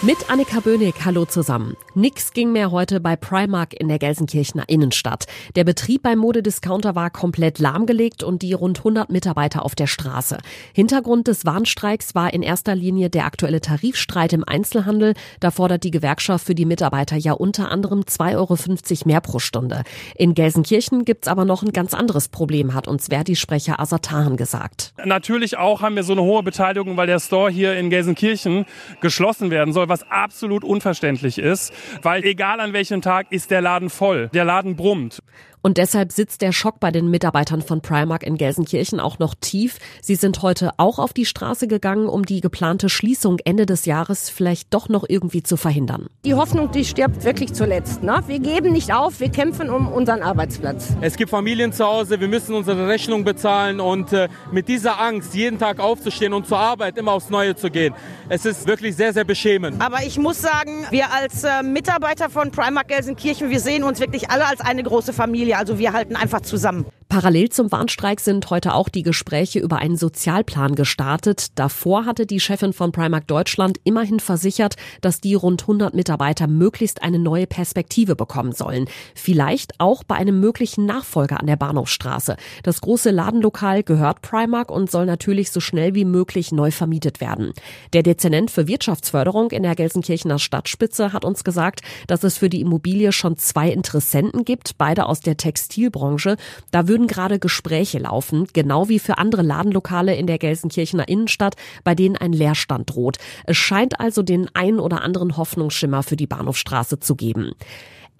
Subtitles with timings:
[0.00, 1.76] Mit Annika Böhnig, hallo zusammen.
[1.94, 5.26] Nix ging mehr heute bei Primark in der Gelsenkirchener Innenstadt.
[5.56, 10.38] Der Betrieb beim Modediscounter war komplett lahmgelegt und die rund 100 Mitarbeiter auf der Straße.
[10.72, 15.14] Hintergrund des Warnstreiks war in erster Linie der aktuelle Tarifstreit im Einzelhandel.
[15.40, 19.82] Da fordert die Gewerkschaft für die Mitarbeiter ja unter anderem 2,50 Euro mehr pro Stunde.
[20.14, 24.94] In Gelsenkirchen gibt's aber noch ein ganz anderes Problem, hat uns Verdi-Sprecher Asatahan gesagt.
[25.04, 28.64] Natürlich auch haben wir so eine hohe Beteiligung, weil der Store hier in Gelsenkirchen
[29.00, 33.90] geschlossen werden soll was absolut unverständlich ist, weil egal an welchem Tag ist der Laden
[33.90, 35.22] voll, der Laden brummt.
[35.62, 39.78] Und deshalb sitzt der Schock bei den Mitarbeitern von Primark in Gelsenkirchen auch noch tief.
[40.00, 44.30] Sie sind heute auch auf die Straße gegangen, um die geplante Schließung Ende des Jahres
[44.30, 46.06] vielleicht doch noch irgendwie zu verhindern.
[46.24, 48.02] Die Hoffnung, die stirbt wirklich zuletzt.
[48.02, 48.22] Ne?
[48.26, 50.94] Wir geben nicht auf, wir kämpfen um unseren Arbeitsplatz.
[51.00, 55.34] Es gibt Familien zu Hause, wir müssen unsere Rechnung bezahlen und äh, mit dieser Angst,
[55.34, 57.94] jeden Tag aufzustehen und zur Arbeit immer aufs Neue zu gehen,
[58.28, 59.80] es ist wirklich sehr, sehr beschämend.
[59.80, 64.30] Aber ich muss sagen, wir als äh, Mitarbeiter von Primark Gelsenkirchen, wir sehen uns wirklich
[64.30, 65.47] alle als eine große Familie.
[65.48, 65.58] Familie.
[65.58, 66.86] Also wir halten einfach zusammen.
[67.08, 71.46] Parallel zum Warnstreik sind heute auch die Gespräche über einen Sozialplan gestartet.
[71.54, 77.02] Davor hatte die Chefin von Primark Deutschland immerhin versichert, dass die rund 100 Mitarbeiter möglichst
[77.02, 78.90] eine neue Perspektive bekommen sollen.
[79.14, 82.36] Vielleicht auch bei einem möglichen Nachfolger an der Bahnhofstraße.
[82.62, 87.54] Das große Ladenlokal gehört Primark und soll natürlich so schnell wie möglich neu vermietet werden.
[87.94, 92.60] Der Dezernent für Wirtschaftsförderung in der Gelsenkirchener Stadtspitze hat uns gesagt, dass es für die
[92.60, 96.36] Immobilie schon zwei Interessenten gibt, beide aus der Textilbranche.
[96.70, 101.54] Da würden gerade Gespräche laufen, genau wie für andere Ladenlokale in der Gelsenkirchener Innenstadt,
[101.84, 103.18] bei denen ein Leerstand droht.
[103.44, 107.52] Es scheint also den ein oder anderen Hoffnungsschimmer für die Bahnhofstraße zu geben.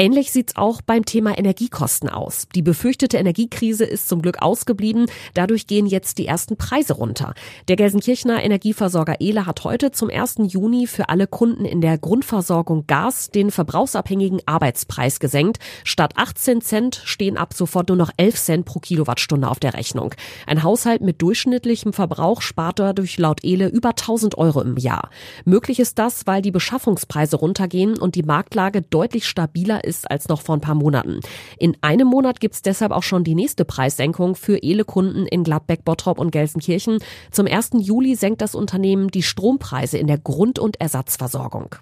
[0.00, 2.46] Ähnlich sieht's auch beim Thema Energiekosten aus.
[2.54, 5.06] Die befürchtete Energiekrise ist zum Glück ausgeblieben.
[5.34, 7.34] Dadurch gehen jetzt die ersten Preise runter.
[7.66, 10.36] Der Gelsenkirchener Energieversorger Ehle hat heute zum 1.
[10.52, 15.58] Juni für alle Kunden in der Grundversorgung Gas den verbrauchsabhängigen Arbeitspreis gesenkt.
[15.82, 20.14] Statt 18 Cent stehen ab sofort nur noch 11 Cent pro Kilowattstunde auf der Rechnung.
[20.46, 25.10] Ein Haushalt mit durchschnittlichem Verbrauch spart dadurch laut Ehle über 1000 Euro im Jahr.
[25.44, 30.42] Möglich ist das, weil die Beschaffungspreise runtergehen und die Marktlage deutlich stabiler ist als noch
[30.42, 31.20] vor ein paar Monaten.
[31.58, 36.18] In einem Monat gibt's deshalb auch schon die nächste Preissenkung für Ele-Kunden in Gladbeck, Bottrop
[36.18, 36.98] und Gelsenkirchen.
[37.30, 37.70] Zum 1.
[37.78, 41.76] Juli senkt das Unternehmen die Strompreise in der Grund- und Ersatzversorgung.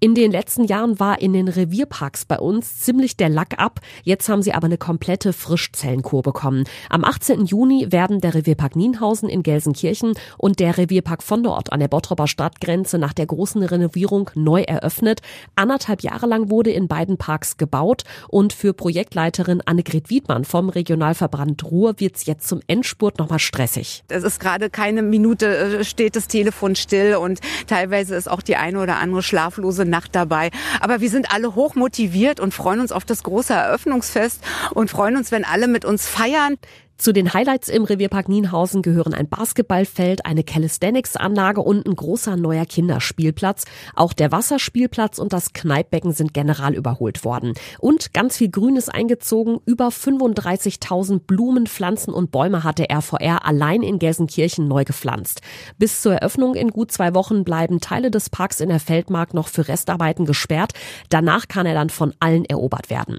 [0.00, 3.80] In den letzten Jahren war in den Revierparks bei uns ziemlich der Lack ab.
[4.02, 6.64] Jetzt haben sie aber eine komplette Frischzellenkur bekommen.
[6.90, 7.46] Am 18.
[7.46, 12.26] Juni werden der Revierpark Nienhausen in Gelsenkirchen und der Revierpark von dort an der Bottroper
[12.26, 15.20] Stadtgrenze nach der großen Renovierung neu eröffnet.
[15.56, 21.64] Anderthalb Jahre lang wurde in beiden Parks gebaut und für Projektleiterin Annegret Wiedmann vom Regionalverband
[21.64, 24.04] Ruhr wird's jetzt zum Endspurt nochmal stressig.
[24.08, 28.56] Es ist gerade keine Minute äh, steht das Telefon still und teilweise ist auch die
[28.56, 30.50] eine oder andere schlaflose Nacht dabei.
[30.80, 31.74] Aber wir sind alle hoch
[32.40, 36.56] und freuen uns auf das große Eröffnungsfest und freuen uns, wenn alle mit uns feiern.
[36.96, 42.66] Zu den Highlights im Revierpark Nienhausen gehören ein Basketballfeld, eine Calisthenics-Anlage und ein großer neuer
[42.66, 43.64] Kinderspielplatz.
[43.96, 47.54] Auch der Wasserspielplatz und das Kneippbecken sind general überholt worden.
[47.80, 49.58] Und ganz viel Grün ist eingezogen.
[49.66, 55.40] Über 35.000 Blumen, Pflanzen und Bäume hat der RVR allein in Gelsenkirchen neu gepflanzt.
[55.78, 59.48] Bis zur Eröffnung in gut zwei Wochen bleiben Teile des Parks in der Feldmark noch
[59.48, 60.72] für Restarbeiten gesperrt.
[61.08, 63.18] Danach kann er dann von allen erobert werden.